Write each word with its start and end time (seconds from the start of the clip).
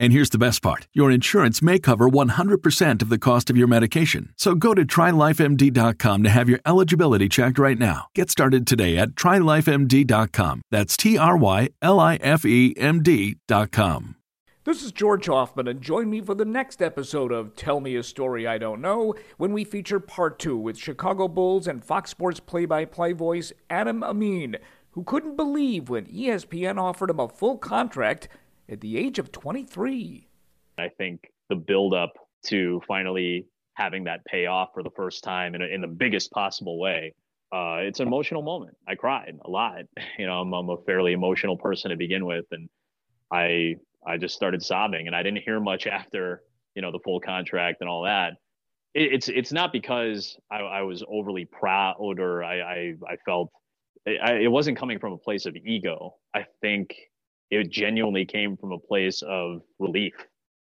And 0.00 0.14
here's 0.14 0.30
the 0.30 0.38
best 0.38 0.62
part 0.62 0.88
your 0.94 1.10
insurance 1.10 1.60
may 1.60 1.78
cover 1.78 2.08
100% 2.08 3.02
of 3.02 3.08
the 3.10 3.18
cost 3.18 3.50
of 3.50 3.56
your 3.56 3.68
medication. 3.68 4.32
So 4.36 4.54
go 4.54 4.72
to 4.72 4.86
trylifemd.com 4.86 6.22
to 6.22 6.30
have 6.30 6.48
your 6.48 6.60
eligibility 6.64 7.28
checked 7.28 7.58
right 7.58 7.78
now. 7.78 8.06
Get 8.14 8.30
started 8.30 8.66
today 8.66 8.96
at 8.96 9.10
trylifemd.com. 9.10 10.62
That's 10.70 10.96
T 10.96 11.18
R 11.18 11.36
Y 11.36 11.68
L 11.82 12.00
I 12.00 12.16
F 12.16 12.46
E 12.46 12.74
M 12.78 13.02
D.com. 13.02 14.16
This 14.64 14.82
is 14.82 14.92
George 14.92 15.26
Hoffman, 15.26 15.68
and 15.68 15.80
join 15.80 16.08
me 16.08 16.20
for 16.20 16.34
the 16.34 16.44
next 16.44 16.80
episode 16.80 17.32
of 17.32 17.56
Tell 17.56 17.80
Me 17.80 17.96
a 17.96 18.02
Story 18.02 18.46
I 18.46 18.56
Don't 18.56 18.80
Know 18.80 19.14
when 19.36 19.52
we 19.52 19.64
feature 19.64 20.00
part 20.00 20.38
two 20.38 20.56
with 20.56 20.78
Chicago 20.78 21.28
Bulls 21.28 21.66
and 21.66 21.84
Fox 21.84 22.10
Sports 22.10 22.40
play 22.40 22.66
by 22.66 22.84
play 22.84 23.12
voice 23.12 23.52
Adam 23.68 24.02
Amin, 24.02 24.56
who 24.92 25.02
couldn't 25.02 25.36
believe 25.36 25.88
when 25.88 26.06
ESPN 26.06 26.78
offered 26.78 27.10
him 27.10 27.20
a 27.20 27.28
full 27.28 27.58
contract 27.58 28.28
at 28.70 28.80
the 28.80 28.96
age 28.96 29.18
of 29.18 29.32
23. 29.32 30.28
I 30.78 30.88
think 30.88 31.30
the 31.48 31.56
buildup 31.56 32.12
to 32.46 32.80
finally 32.86 33.46
having 33.74 34.04
that 34.04 34.24
pay 34.24 34.46
off 34.46 34.70
for 34.74 34.82
the 34.82 34.90
first 34.90 35.24
time 35.24 35.54
in, 35.54 35.62
a, 35.62 35.66
in 35.66 35.80
the 35.80 35.88
biggest 35.88 36.30
possible 36.30 36.78
way. 36.78 37.14
Uh, 37.52 37.78
it's 37.80 37.98
an 37.98 38.06
emotional 38.06 38.42
moment. 38.42 38.76
I 38.86 38.94
cried 38.94 39.36
a 39.44 39.50
lot. 39.50 39.82
You 40.18 40.26
know, 40.26 40.40
I'm, 40.40 40.52
I'm 40.52 40.68
a 40.68 40.76
fairly 40.86 41.12
emotional 41.12 41.56
person 41.56 41.90
to 41.90 41.96
begin 41.96 42.24
with, 42.26 42.44
and 42.50 42.68
I 43.32 43.76
I 44.06 44.18
just 44.18 44.34
started 44.34 44.62
sobbing, 44.62 45.06
and 45.06 45.16
I 45.16 45.22
didn't 45.22 45.42
hear 45.42 45.58
much 45.60 45.86
after 45.86 46.42
you 46.74 46.82
know 46.82 46.92
the 46.92 46.98
full 47.02 47.20
contract 47.20 47.78
and 47.80 47.88
all 47.88 48.04
that. 48.04 48.34
It, 48.92 49.14
it's 49.14 49.28
it's 49.28 49.52
not 49.52 49.72
because 49.72 50.36
I, 50.50 50.58
I 50.58 50.82
was 50.82 51.02
overly 51.08 51.46
proud 51.46 51.96
or 52.20 52.44
I 52.44 52.60
I, 52.60 52.94
I 53.08 53.16
felt 53.24 53.50
it, 54.04 54.42
it 54.42 54.48
wasn't 54.48 54.78
coming 54.78 54.98
from 54.98 55.14
a 55.14 55.18
place 55.18 55.46
of 55.46 55.56
ego. 55.56 56.16
I 56.34 56.44
think 56.60 56.94
it 57.50 57.70
genuinely 57.70 58.24
came 58.24 58.56
from 58.56 58.72
a 58.72 58.78
place 58.78 59.22
of 59.22 59.62
relief. 59.78 60.14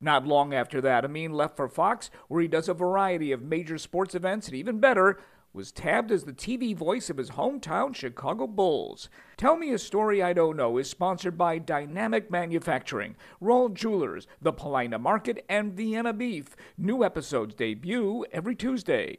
Not 0.00 0.26
long 0.26 0.54
after 0.54 0.80
that, 0.80 1.04
Amin 1.04 1.32
left 1.32 1.56
for 1.56 1.68
Fox, 1.68 2.10
where 2.28 2.40
he 2.40 2.48
does 2.48 2.68
a 2.68 2.74
variety 2.74 3.32
of 3.32 3.42
major 3.42 3.78
sports 3.78 4.14
events, 4.14 4.46
and 4.46 4.56
even 4.56 4.78
better, 4.78 5.18
was 5.52 5.72
tabbed 5.72 6.12
as 6.12 6.22
the 6.22 6.32
TV 6.32 6.76
voice 6.76 7.10
of 7.10 7.16
his 7.16 7.30
hometown 7.30 7.94
Chicago 7.94 8.46
Bulls. 8.46 9.08
Tell 9.36 9.56
Me 9.56 9.72
a 9.72 9.78
Story 9.78 10.22
I 10.22 10.32
Don't 10.32 10.56
Know 10.56 10.78
is 10.78 10.88
sponsored 10.88 11.36
by 11.36 11.58
Dynamic 11.58 12.30
Manufacturing, 12.30 13.16
Roll 13.40 13.70
Jewelers, 13.70 14.28
the 14.40 14.52
Paulina 14.52 14.98
Market, 14.98 15.44
and 15.48 15.72
Vienna 15.72 16.12
Beef. 16.12 16.54
New 16.76 17.02
episodes 17.02 17.56
debut 17.56 18.24
every 18.30 18.54
Tuesday. 18.54 19.18